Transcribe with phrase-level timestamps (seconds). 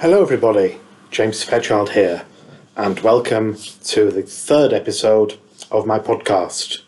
[0.00, 0.78] Hello, everybody.
[1.10, 2.24] James Fairchild here,
[2.76, 5.40] and welcome to the third episode
[5.72, 6.82] of my podcast.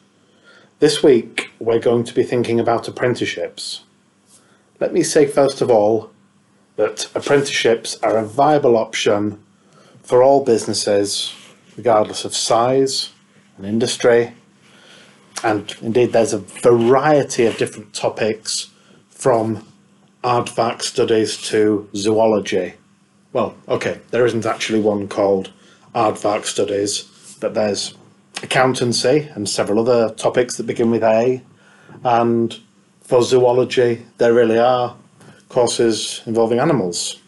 [0.79, 3.83] This week, we're going to be thinking about apprenticeships.
[4.79, 6.13] Let me say, first of all,
[6.77, 9.43] that apprenticeships are a viable option
[10.05, 11.35] for all businesses,
[11.77, 13.11] regardless of size
[13.57, 14.35] and industry.
[15.43, 18.71] And indeed, there's a variety of different topics
[19.09, 19.67] from
[20.23, 22.75] aardvark studies to zoology.
[23.33, 25.53] Well, okay, there isn't actually one called
[25.95, 27.95] aardvark studies, but there's
[28.43, 31.43] accountancy and several other topics that begin with A.
[32.03, 32.59] And
[33.03, 34.97] for zoology, there really are
[35.49, 37.21] courses involving animals.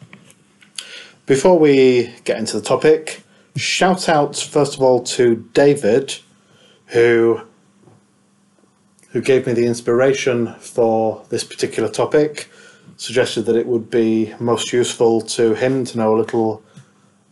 [1.27, 3.23] Before we get into the topic,
[3.57, 6.16] shout out first of all to David,
[6.87, 7.43] who
[9.10, 12.48] who gave me the inspiration for this particular topic,
[12.96, 16.62] suggested that it would be most useful to him to know a little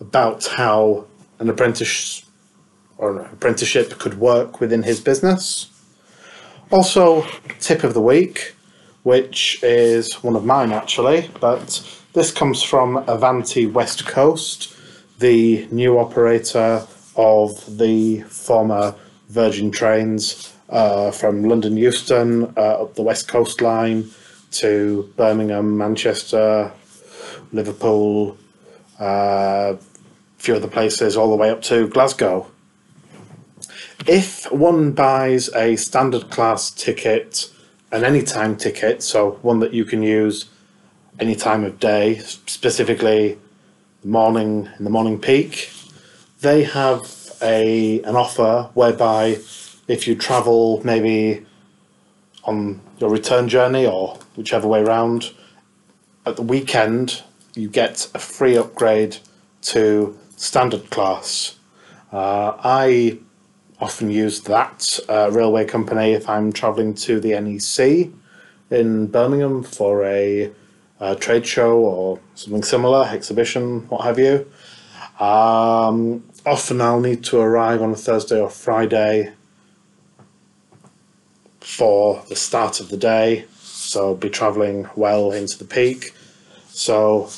[0.01, 1.07] about how
[1.39, 2.25] an apprentice
[2.99, 5.71] or an apprenticeship could work within his business.
[6.71, 7.27] Also,
[7.59, 8.55] tip of the week,
[9.03, 14.77] which is one of mine actually, but this comes from Avanti West Coast,
[15.19, 18.95] the new operator of the former
[19.29, 24.11] Virgin trains uh, from London Euston uh, up the West Coast line
[24.53, 26.73] to Birmingham, Manchester,
[27.53, 28.37] Liverpool,
[29.01, 29.79] uh, a
[30.39, 32.47] few other places, all the way up to Glasgow.
[34.07, 37.51] If one buys a standard class ticket,
[37.93, 40.47] an anytime ticket, so one that you can use
[41.19, 43.39] any time of day, specifically
[44.03, 45.71] morning in the morning peak,
[46.41, 49.39] they have a an offer whereby
[49.87, 51.45] if you travel maybe
[52.45, 55.33] on your return journey or whichever way round,
[56.27, 57.23] at the weekend
[57.55, 59.17] you get a free upgrade
[59.63, 61.57] to standard class.
[62.13, 63.19] Uh, I
[63.81, 68.11] often use that uh, railway company if I'm travelling to the NEC
[68.71, 70.51] in Birmingham for a,
[71.01, 74.51] a, trade show or something similar, exhibition, what have you.
[75.19, 79.33] Um, often I'll need to arrive on a Thursday or Friday
[81.71, 86.15] for the start of the day, so be travelling well into the peak.
[86.69, 87.31] So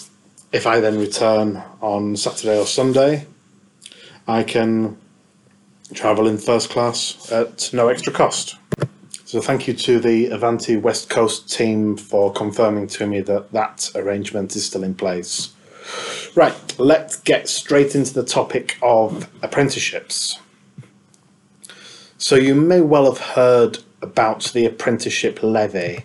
[0.52, 3.26] if I then return on Saturday or Sunday,
[4.26, 4.96] I can
[5.94, 8.56] travel in first class at no extra cost.
[9.24, 13.90] So thank you to the Avanti West Coast team for confirming to me that that
[13.94, 15.54] arrangement is still in place.
[16.34, 20.38] Right, let's get straight into the topic of apprenticeships.
[22.18, 26.04] So you may well have heard about the apprenticeship levy.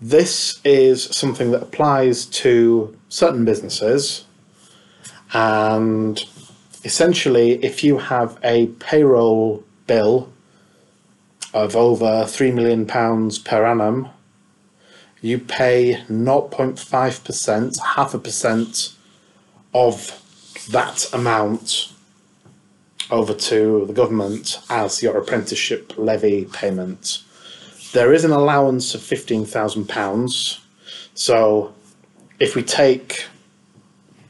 [0.00, 4.26] This is something that applies to certain businesses,
[5.32, 6.22] and
[6.84, 10.32] essentially, if you have a payroll bill
[11.54, 14.10] of over £3 million per annum,
[15.22, 18.94] you pay 0.5%, half a percent
[19.72, 20.22] of
[20.70, 21.92] that amount
[23.10, 27.22] over to the government as your apprenticeship levy payment.
[27.92, 30.58] There is an allowance of £15,000.
[31.14, 31.74] So
[32.38, 33.24] if we take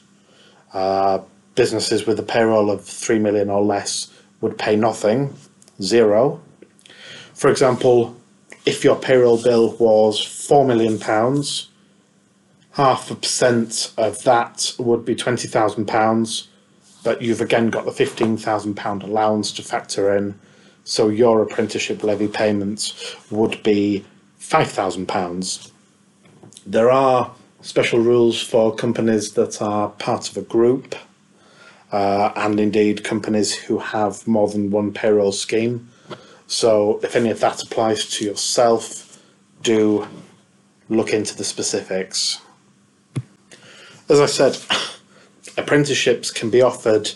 [0.72, 1.18] uh,
[1.54, 4.10] businesses with a payroll of 3 million or less
[4.40, 5.34] would pay nothing,
[5.82, 6.40] zero.
[7.38, 8.16] For example,
[8.66, 11.68] if your payroll bill was four million pounds,
[12.72, 16.48] half a percent of that would be twenty thousand pounds,
[17.04, 20.34] but you've again got the fifteen thousand pound allowance to factor in,
[20.82, 24.04] so your apprenticeship levy payments would be
[24.38, 25.70] five thousand pounds.
[26.66, 30.96] There are special rules for companies that are part of a group,
[31.92, 35.88] uh, and indeed companies who have more than one payroll scheme.
[36.48, 39.22] So if any of that applies to yourself,
[39.62, 40.08] do
[40.88, 42.40] look into the specifics.
[44.08, 44.58] As I said,
[45.58, 47.10] apprenticeships can be offered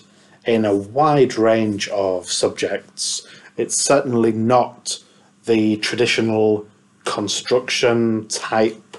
[0.44, 3.26] in a wide range of subjects.
[3.56, 5.02] It's certainly not
[5.46, 6.69] the traditional
[7.05, 8.99] construction type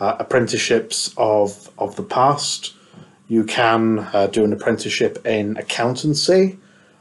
[0.00, 2.72] uh, apprenticeships of, of the past.
[3.28, 6.58] You can uh, do an apprenticeship in accountancy,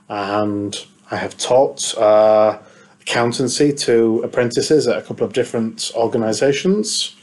[0.10, 2.60] and I have taught uh,
[3.04, 7.16] accountancy to apprentices at a couple of different organisations.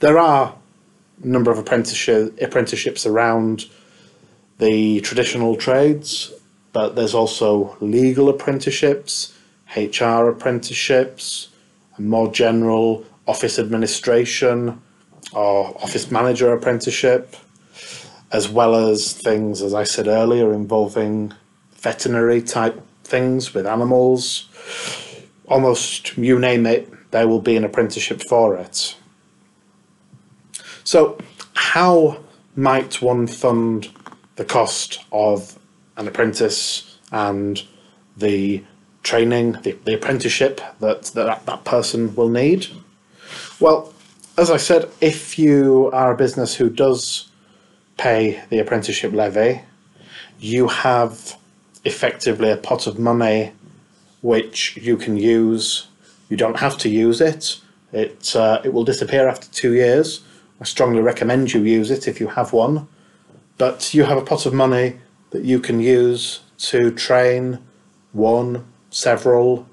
[0.00, 0.54] There are
[1.22, 3.66] a number of apprenticeship, apprenticeships around
[4.58, 6.32] the traditional trades,
[6.72, 9.34] but there's also legal apprenticeships,
[9.76, 11.48] HR apprenticeships,
[11.96, 14.80] and more general office administration
[15.32, 17.36] or office manager apprenticeship,
[18.32, 21.34] as well as things, as I said earlier, involving
[21.74, 24.48] veterinary type things with animals.
[25.46, 28.96] Almost you name it, there will be an apprenticeship for it.
[30.84, 31.18] So,
[31.54, 32.18] how
[32.54, 33.90] might one fund
[34.36, 35.58] the cost of
[35.96, 37.62] an apprentice and
[38.16, 38.64] the
[39.02, 42.66] training, the, the apprenticeship that, that that person will need?
[43.60, 43.92] Well,
[44.36, 47.30] as I said, if you are a business who does
[47.96, 49.62] pay the apprenticeship levy,
[50.38, 51.36] you have
[51.84, 53.52] effectively a pot of money
[54.26, 55.86] which you can use.
[56.28, 57.60] You don't have to use it.
[57.92, 60.06] It uh, it will disappear after two years.
[60.60, 62.88] I strongly recommend you use it if you have one.
[63.56, 64.98] But you have a pot of money
[65.30, 66.40] that you can use
[66.70, 67.58] to train
[68.12, 69.66] one, several,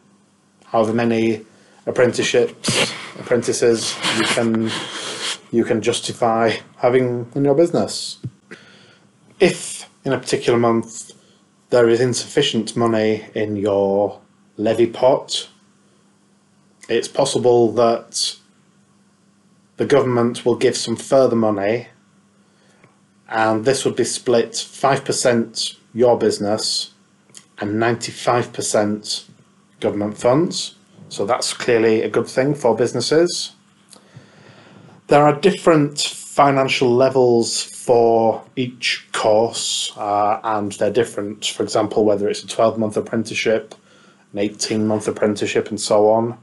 [0.65, 1.45] however many
[1.87, 4.71] apprenticeships, apprentices you can
[5.51, 6.43] you can justify
[6.77, 8.19] having in your business.
[9.39, 11.11] If in a particular month
[11.71, 14.21] there is insufficient money in your
[14.57, 15.49] levy pot,
[16.89, 18.35] it's possible that
[19.77, 21.87] the government will give some further money
[23.29, 26.91] and this would be split 5% your business
[27.59, 29.25] and 95%
[29.79, 30.75] government funds.
[31.09, 33.53] So that's clearly a good thing for businesses.
[35.07, 41.45] There are different financial levels for each course, uh, and they're different.
[41.45, 43.75] For example, whether it's a 12 month apprenticeship,
[44.33, 46.37] an 18 month apprenticeship, and so on.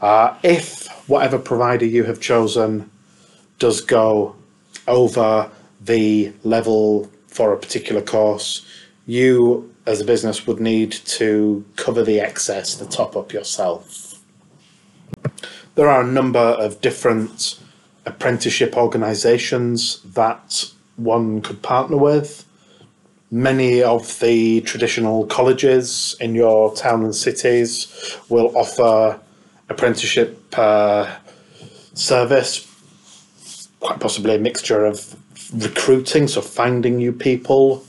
[0.00, 2.90] Uh, if whatever provider you have chosen
[3.58, 4.34] does go
[4.88, 5.50] over
[5.80, 8.66] the level for a particular course,
[9.06, 14.20] you as a business would need to cover the excess, the top up yourself.
[15.76, 17.60] There are a number of different
[18.04, 22.45] apprenticeship organisations that one could partner with.
[23.30, 27.88] Many of the traditional colleges in your town and cities
[28.28, 29.18] will offer
[29.68, 31.12] apprenticeship uh,
[31.94, 35.16] service, quite possibly a mixture of
[35.52, 37.84] recruiting, so finding new people,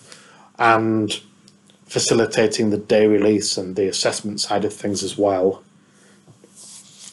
[0.57, 1.21] and
[1.85, 5.63] facilitating the day release and the assessment side of things as well.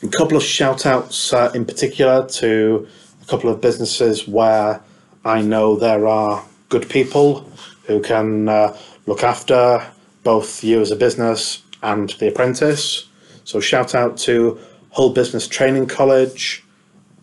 [0.03, 2.88] A couple of shout outs uh, in particular to
[3.23, 4.81] a couple of businesses where
[5.27, 7.47] I know there are good people
[7.86, 8.76] who can uh,
[9.06, 9.86] look after
[10.22, 13.08] both you as a business and the apprentice.
[13.44, 14.58] So, shout out to
[14.92, 16.64] Hull Business Training College,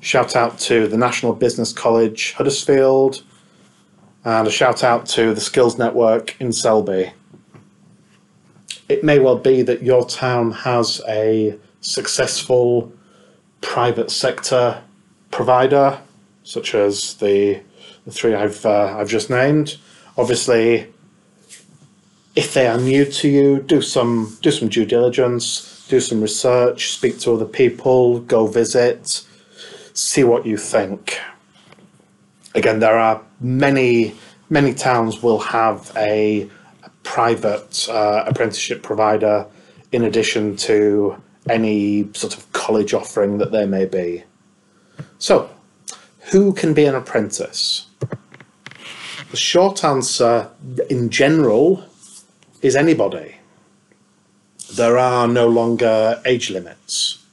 [0.02, 3.24] shout out to the National Business College Huddersfield,
[4.24, 7.14] and a shout out to the Skills Network in Selby
[8.92, 12.92] it may well be that your town has a successful
[13.62, 14.84] private sector
[15.32, 15.98] provider,
[16.44, 17.62] such as the,
[18.06, 19.78] the three I've uh, I've just named.
[20.18, 20.88] Obviously,
[22.36, 26.92] if they are new to you, do some do some due diligence, do some research,
[26.92, 29.26] speak to other people, go visit,
[29.94, 31.20] see what you think.
[32.56, 34.16] Again, there are many
[34.50, 36.50] many towns will have a
[37.04, 39.48] private uh, apprenticeship provider
[39.92, 44.24] in addition to any sort of college offering that there may be.
[45.20, 45.50] So,
[46.32, 47.88] who can be an apprentice?
[49.32, 50.50] The short answer,
[50.90, 51.84] in general,
[52.62, 53.38] is anybody.
[54.74, 57.26] There are no longer age limits.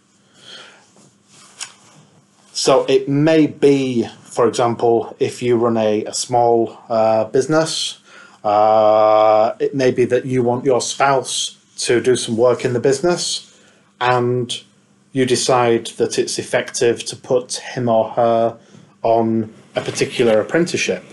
[2.52, 8.00] So, it may be, for example, if you run a, a small uh, business
[8.44, 12.80] uh, it may be that you want your spouse to do some work in the
[12.80, 13.60] business
[14.00, 14.62] and
[15.12, 18.58] you decide that it's effective to put him or her
[19.02, 21.04] on a particular apprenticeship.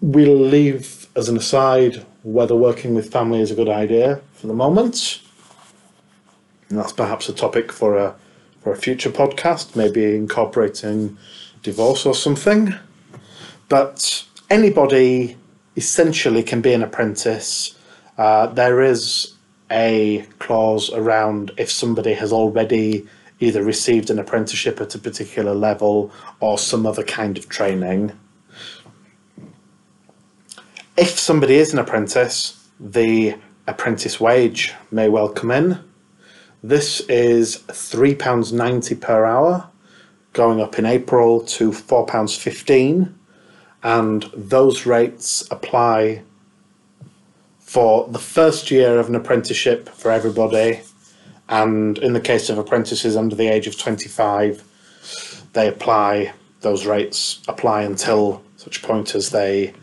[0.00, 4.54] We'll leave as an aside whether working with family is a good idea for the
[4.54, 5.20] moment.
[6.68, 8.14] And that's perhaps a topic for a
[8.60, 11.16] for a future podcast, maybe incorporating
[11.62, 12.74] divorce or something.
[13.68, 15.36] But anybody
[15.76, 17.78] essentially can be an apprentice.
[18.16, 19.34] Uh, there is
[19.70, 23.06] a clause around if somebody has already
[23.40, 28.12] either received an apprenticeship at a particular level or some other kind of training.
[31.00, 33.36] If somebody is an apprentice, the
[33.68, 35.78] apprentice wage may well come in.
[36.60, 39.70] This is £3.90 per hour,
[40.32, 43.14] going up in April to £4.15
[43.84, 46.24] and those rates apply
[47.60, 50.80] for the first year of an apprenticeship for everybody.
[51.48, 54.64] And in the case of apprentices under the age of 25,
[55.52, 59.74] they apply, those rates apply until such point as they,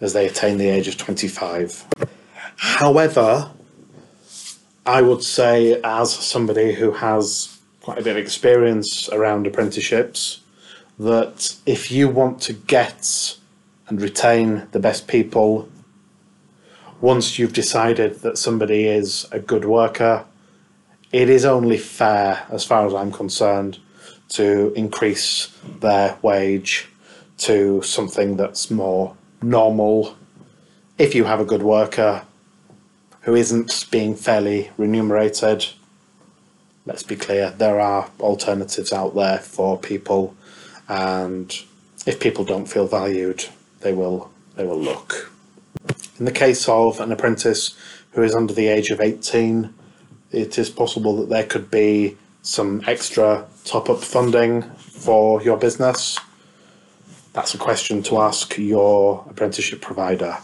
[0.00, 1.84] as they attain the age of 25.
[2.56, 3.50] However,
[4.86, 10.40] I would say, as somebody who has quite a bit of experience around apprenticeships,
[10.98, 13.36] that if you want to get
[13.88, 15.68] and retain the best people,
[17.00, 20.24] once you've decided that somebody is a good worker,
[21.12, 23.78] it is only fair, as far as I'm concerned,
[24.30, 25.48] to increase
[25.80, 26.88] their wage
[27.38, 30.16] to something that's more normal.
[30.98, 32.24] If you have a good worker
[33.22, 35.66] who isn't being fairly remunerated,
[36.86, 40.34] let's be clear, there are alternatives out there for people,
[40.88, 41.62] and
[42.06, 43.46] if people don't feel valued,
[43.80, 45.30] they will they will look.
[46.18, 47.76] In the case of an apprentice
[48.12, 49.72] who is under the age of 18,
[50.32, 56.18] it is possible that there could be some extra top up funding for your business.
[57.32, 60.38] That's a question to ask your apprenticeship provider.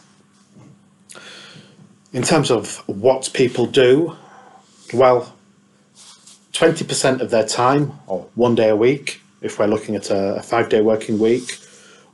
[2.13, 4.17] In terms of what people do,
[4.95, 5.35] well,
[6.53, 10.69] 20% of their time, or one day a week, if we're looking at a, five
[10.69, 11.59] day working week,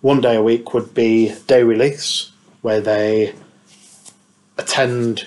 [0.01, 2.31] one day a week would be day release,
[2.63, 3.35] where they
[4.57, 5.27] attend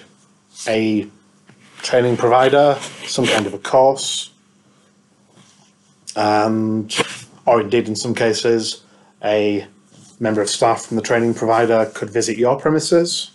[0.67, 1.07] a
[1.77, 4.31] training provider, some kind of a course,
[6.15, 6.97] and,
[7.45, 8.84] or indeed in some cases,
[9.25, 9.67] a
[10.19, 13.31] member of staff from the training provider could visit your premises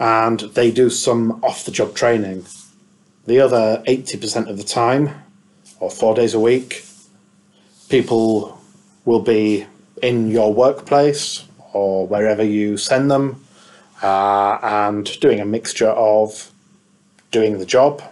[0.00, 2.44] and they do some off the job training.
[3.26, 5.10] The other 80% of the time,
[5.78, 6.84] or four days a week,
[7.88, 8.60] people
[9.04, 9.66] will be
[10.02, 13.44] in your workplace or wherever you send them
[14.02, 16.50] uh, and doing a mixture of
[17.30, 18.02] doing the job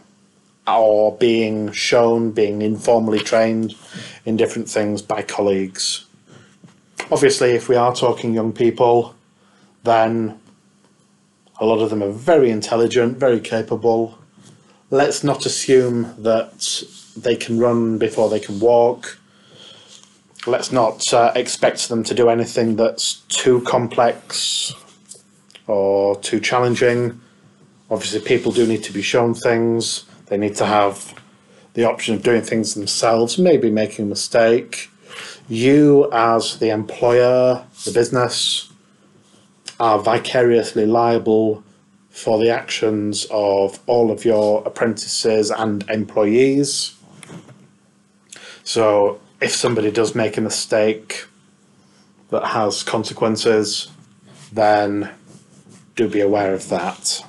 [0.67, 3.75] or being shown, being informally trained
[4.27, 6.08] in different things by colleagues.
[7.11, 9.15] Obviously, if we are talking young people,
[9.85, 10.39] then
[11.59, 14.19] a lot of them are very intelligent, very capable.
[14.91, 16.85] Let's not assume that
[17.17, 19.19] they can run before they can walk
[20.49, 24.73] let's not uh, expect them to do anything that's too complex
[25.67, 27.21] or too challenging.
[27.91, 30.05] Obviously, people do need to be shown things.
[30.27, 31.15] They need to have
[31.75, 34.91] the option of doing things themselves, maybe making a mistake.
[35.49, 38.71] You, as the employer, the business,
[39.81, 41.65] are vicariously liable
[42.11, 46.95] for the actions of all of your apprentices and employees.
[48.65, 51.27] So if somebody does make a mistake
[52.31, 53.89] that has consequences,
[54.53, 55.11] then
[55.97, 57.25] do be aware of that.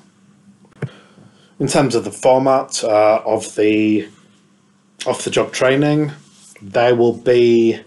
[1.59, 4.09] In terms of the format uh, of the
[5.05, 6.11] off the job training,
[6.61, 7.79] there will be,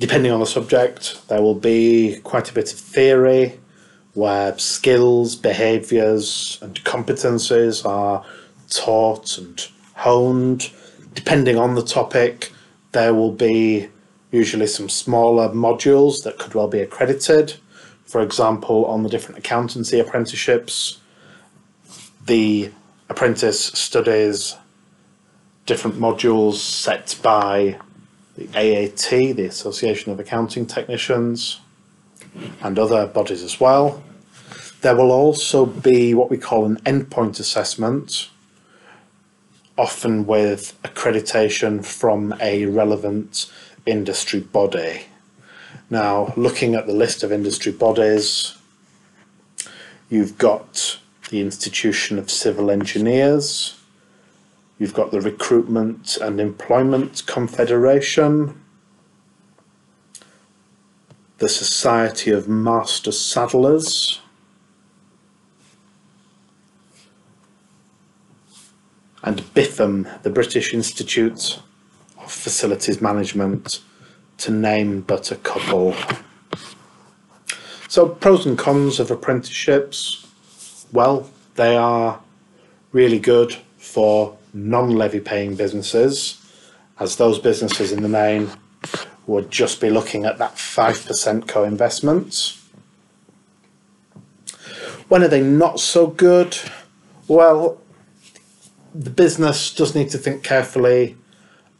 [0.00, 3.60] depending on the subject, there will be quite a bit of theory
[4.14, 8.24] where skills, behaviours, and competencies are
[8.70, 10.72] taught and honed.
[11.14, 12.50] Depending on the topic,
[12.92, 13.88] there will be
[14.32, 17.54] usually some smaller modules that could well be accredited.
[18.04, 20.98] For example, on the different accountancy apprenticeships,
[22.26, 22.70] the
[23.08, 24.56] apprentice studies
[25.66, 27.78] different modules set by
[28.40, 31.60] the AAT, the Association of Accounting Technicians,
[32.62, 34.02] and other bodies as well.
[34.80, 38.30] There will also be what we call an endpoint assessment,
[39.76, 43.50] often with accreditation from a relevant
[43.84, 45.02] industry body.
[45.90, 48.56] Now, looking at the list of industry bodies,
[50.08, 53.79] you've got the Institution of Civil Engineers,
[54.80, 58.58] you've got the Recruitment and Employment Confederation,
[61.36, 64.20] the Society of Master Saddlers,
[69.22, 71.60] and BIFM, the British Institute
[72.16, 73.82] of Facilities Management,
[74.38, 75.94] to name but a couple.
[77.86, 80.26] So, pros and cons of apprenticeships.
[80.90, 82.20] Well, they are
[82.92, 86.40] really good for non levy paying businesses,
[86.98, 88.50] as those businesses in the main
[89.26, 92.56] would just be looking at that 5% co investment.
[95.08, 96.58] When are they not so good?
[97.28, 97.80] Well,
[98.94, 101.16] the business does need to think carefully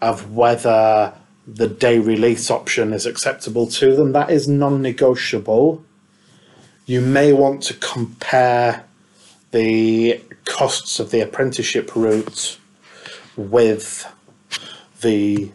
[0.01, 1.13] of whether
[1.47, 4.13] the day release option is acceptable to them.
[4.13, 5.85] That is non negotiable.
[6.87, 8.85] You may want to compare
[9.51, 12.59] the costs of the apprenticeship route
[13.37, 14.07] with
[15.01, 15.51] the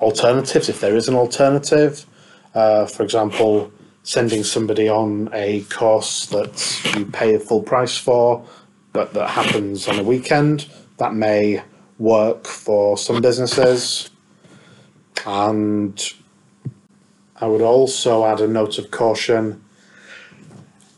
[0.00, 2.06] alternatives, if there is an alternative.
[2.54, 8.44] Uh, for example, sending somebody on a course that you pay a full price for,
[8.92, 10.68] but that happens on a weekend.
[10.98, 11.62] That may
[11.98, 14.10] work for some businesses.
[15.24, 16.00] And
[17.40, 19.62] I would also add a note of caution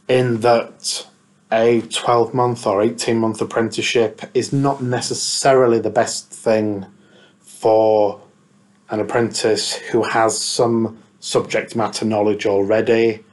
[0.08, 1.06] in that
[1.54, 6.84] a 12 month or 18 month apprenticeship is not necessarily the best thing
[7.40, 8.20] for
[8.90, 13.24] an apprentice who has some subject matter knowledge already.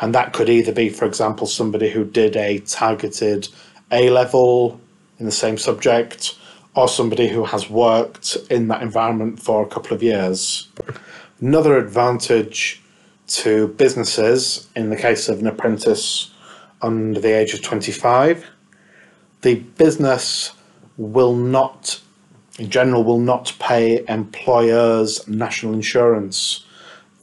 [0.00, 3.48] And that could either be, for example, somebody who did a targeted
[3.92, 4.80] A level
[5.18, 6.36] in the same subject,
[6.74, 10.68] or somebody who has worked in that environment for a couple of years.
[11.40, 12.82] Another advantage
[13.28, 16.32] to businesses in the case of an apprentice
[16.82, 18.46] under the age of 25,
[19.42, 20.52] the business
[20.96, 22.00] will not,
[22.58, 26.64] in general, will not pay employers national insurance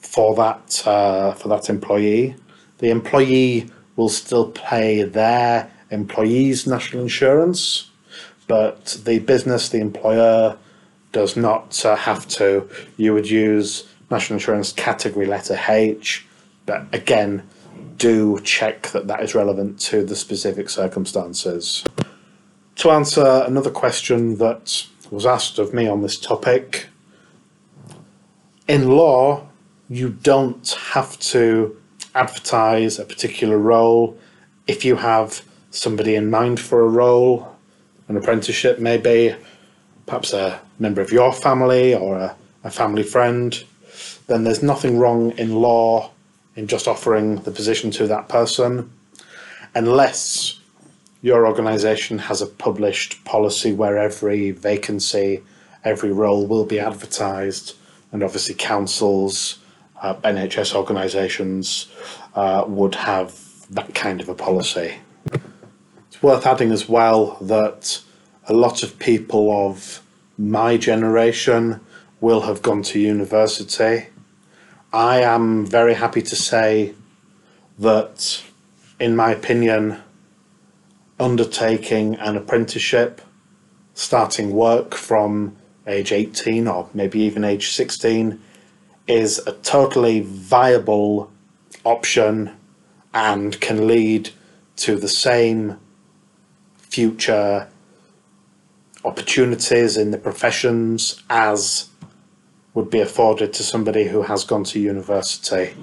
[0.02, 2.36] for that uh, for that employee.
[2.80, 7.90] The employee will still pay their employees national insurance,
[8.48, 10.58] but the business, the employer,
[11.12, 12.70] does not uh, have to.
[12.98, 16.26] You would use national insurance category letter H,
[16.66, 17.44] but again,
[18.00, 21.84] do check that that is relevant to the specific circumstances.
[22.78, 26.88] To answer another question that was asked of me on this topic,
[28.68, 29.48] in law,
[29.90, 31.76] you don't have to
[32.16, 34.18] advertise a particular role
[34.66, 37.56] if you have somebody in mind for a role,
[38.08, 39.36] an apprenticeship maybe,
[40.06, 43.64] perhaps a member of your family or a, a family friend,
[44.28, 46.12] then there's nothing wrong in law
[46.60, 48.92] in just offering the position to that person,
[49.74, 50.60] unless
[51.22, 55.42] your organisation has a published policy where every vacancy,
[55.86, 57.78] every role will be advertised,
[58.12, 59.60] and obviously councils,
[60.02, 61.88] uh, NHS organisations
[62.36, 64.96] uh, would have that kind of a policy.
[66.08, 68.02] It's worth adding as well that
[68.50, 70.02] a lot of people of
[70.38, 71.80] my generation
[72.20, 74.08] will have gone to university
[74.92, 76.96] I am very happy to say
[77.78, 78.44] that,
[79.00, 80.02] in my opinion,
[81.20, 83.22] undertaking an apprenticeship,
[83.94, 88.42] starting work from age 18 or maybe even age 16,
[89.08, 91.32] is a totally viable
[91.84, 92.56] option
[93.14, 94.32] and can lead
[94.78, 95.78] to the same
[96.78, 97.68] future
[99.06, 101.90] opportunities in the professions as
[102.80, 105.76] would be afforded to somebody who has gone to university.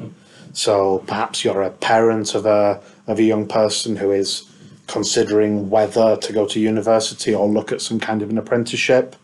[0.55, 4.51] So perhaps you're a parent of a of a young person who is
[4.87, 9.15] considering whether to go to university or look at some kind of an apprenticeship.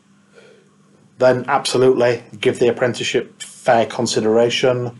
[1.16, 4.98] Then absolutely give the apprenticeship fair consideration.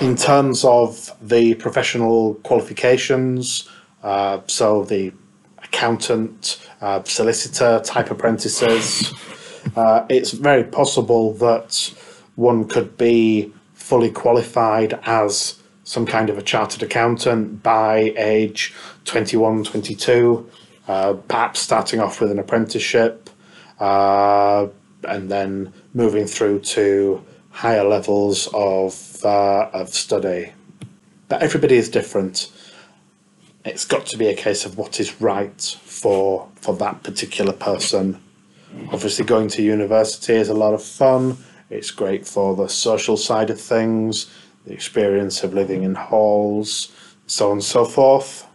[0.00, 3.68] In terms of the professional qualifications,
[4.02, 5.12] uh, so the
[5.62, 9.14] accountant, uh, solicitor type apprentices
[9.76, 11.92] uh, it's very possible that
[12.36, 19.64] one could be fully qualified as some kind of a chartered accountant by age 21,
[19.64, 20.48] 22,
[20.88, 23.28] uh, perhaps starting off with an apprenticeship
[23.80, 24.66] uh,
[25.04, 30.52] and then moving through to higher levels of, uh, of study.
[31.28, 32.50] But everybody is different.
[33.64, 38.20] It's got to be a case of what is right for, for that particular person
[38.92, 41.36] Obviously, going to university is a lot of fun.
[41.70, 44.30] It's great for the social side of things,
[44.66, 46.92] the experience of living in halls,
[47.26, 48.46] so on and so forth.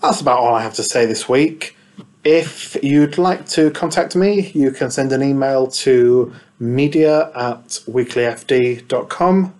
[0.00, 1.76] That's about all I have to say this week.
[2.24, 9.54] If you'd like to contact me, you can send an email to media at weeklyfd.com.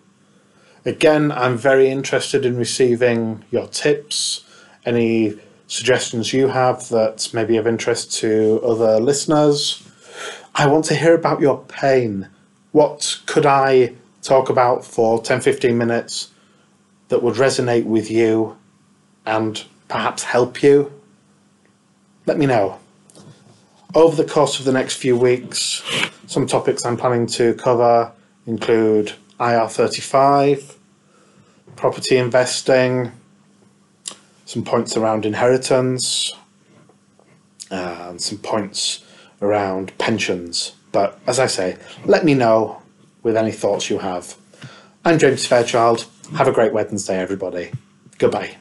[0.85, 4.45] Again, I'm very interested in receiving your tips,
[4.85, 5.39] any
[5.73, 9.83] suggestions you have that may be of interest to other listeners.
[10.55, 12.29] I want to hear about your pain.
[12.73, 16.31] What could I talk about for 10 15 minutes
[17.09, 18.59] that would resonate with you
[19.25, 20.93] and perhaps help you?
[22.27, 22.79] Let me know.
[23.95, 25.83] Over the course of the next few weeks,
[26.27, 28.13] some topics I'm planning to cover
[28.47, 30.77] include IR35,
[31.77, 33.13] property investing,
[34.53, 36.35] some points around inheritance,
[37.71, 39.03] and some points
[39.41, 40.73] around pensions.
[40.93, 42.83] But as I say, let me know
[43.23, 44.37] with any thoughts you have.
[45.07, 46.07] I'm James Fairchild.
[46.37, 47.73] Have a great Wednesday, everybody.
[48.19, 48.57] Goodbye.